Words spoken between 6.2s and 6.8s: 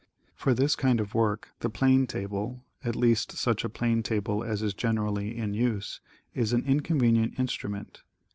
is an